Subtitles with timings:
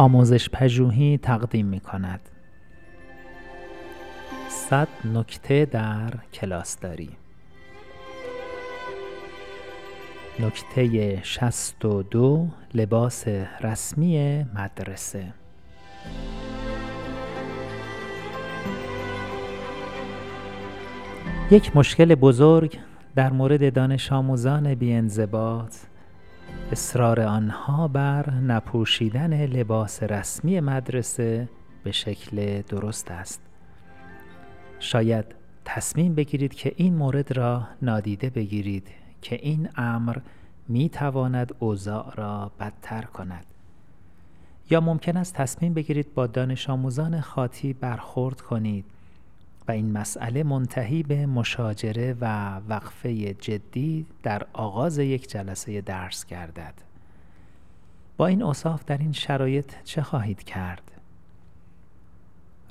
[0.00, 2.20] آموزش پژوهی تقدیم می کند.
[4.48, 7.10] صد نکته در کلاسداری
[10.38, 13.28] نکته شصت و دو لباس
[13.60, 15.32] رسمی مدرسه.
[21.50, 22.78] یک مشکل بزرگ
[23.14, 25.89] در مورد دانش آموزان بی انضباط
[26.72, 31.48] اصرار آنها بر نپوشیدن لباس رسمی مدرسه
[31.84, 33.40] به شکل درست است.
[34.78, 35.24] شاید
[35.64, 38.88] تصمیم بگیرید که این مورد را نادیده بگیرید
[39.22, 40.16] که این امر
[40.68, 43.44] می تواند اوضاع را بدتر کند.
[44.70, 48.84] یا ممکن است تصمیم بگیرید با دانش آموزان خاطی برخورد کنید.
[49.70, 56.74] و این مسئله منتهی به مشاجره و وقفه جدی در آغاز یک جلسه درس گردد.
[58.16, 60.90] با این اوصاف در این شرایط چه خواهید کرد؟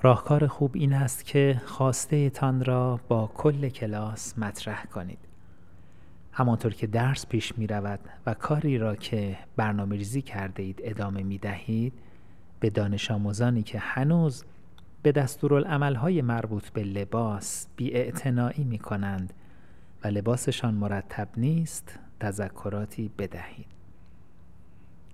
[0.01, 5.19] راهکار خوب این است که خواسته تان را با کل کلاس مطرح کنید.
[6.31, 11.23] همانطور که درس پیش می رود و کاری را که برنامه ریزی کرده اید ادامه
[11.23, 11.93] می دهید
[12.59, 14.43] به دانش آموزانی که هنوز
[15.03, 19.33] به دستورالعملهای مربوط به لباس بیاعتنایی می کنند
[20.03, 23.65] و لباسشان مرتب نیست تذکراتی بدهید.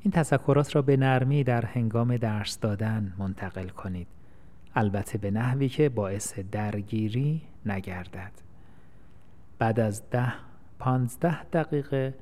[0.01, 4.07] این تذکرات را به نرمی در هنگام درس دادن منتقل کنید.
[4.75, 8.31] البته به نحوی که باعث درگیری نگردد.
[9.59, 10.33] بعد از ده
[10.79, 12.13] پانزده دقیقه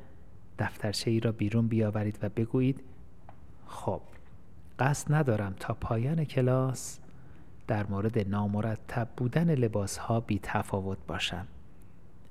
[0.59, 2.83] دفترچه ای را بیرون بیاورید و بگویید
[3.67, 4.02] خب
[4.80, 7.00] قصد ندارم تا پایان کلاس
[7.67, 11.47] در مورد نامرتب بودن لباس ها بی تفاوت باشم.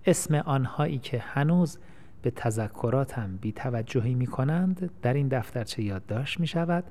[0.06, 1.78] اسم آنهایی که هنوز
[2.22, 6.84] به تذکراتم بی توجهی می کنند در این دفترچه یادداشت می شود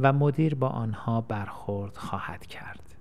[0.00, 2.94] و مدیر با آنها برخورد خواهد کرد.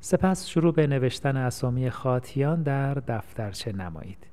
[0.00, 4.26] سپس شروع به نوشتن اسامی خاطیان در دفترچه نمایید.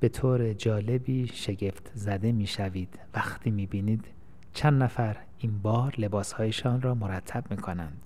[0.00, 2.98] به طور جالبی شگفت زده می شوید.
[3.14, 4.04] وقتی می بینید
[4.54, 8.00] چند نفر این بار لباسهایشان را مرتب می کنند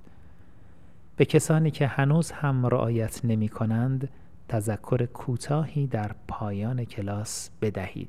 [1.17, 4.09] به کسانی که هنوز هم رعایت نمی کنند
[4.49, 8.09] تذکر کوتاهی در پایان کلاس بدهید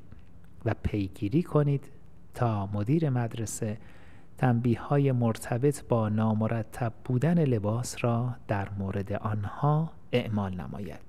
[0.64, 1.88] و پیگیری کنید
[2.34, 3.78] تا مدیر مدرسه
[4.38, 11.00] تنبیه های مرتبط با نامرتب بودن لباس را در مورد آنها اعمال نماید.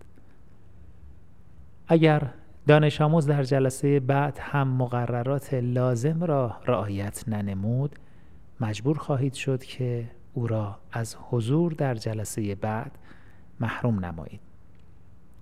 [1.88, 2.34] اگر
[2.69, 7.96] دانش آموز در جلسه بعد هم مقررات لازم را رعایت ننمود
[8.62, 12.91] مجبور خواهید شد که او را از حضور در جلسه بعد
[13.59, 14.40] محروم نمایید.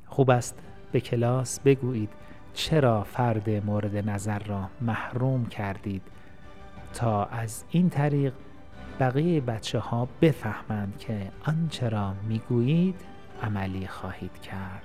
[0.06, 0.56] خوب است
[0.92, 2.10] به کلاس بگویید
[2.54, 6.02] چرا فرد مورد نظر را محروم کردید
[6.94, 8.34] تا از این طریق
[9.00, 13.02] بقیه بچه ها بفهمند که آنچه را می‌گویید
[13.44, 14.84] عملی خواهید کرد.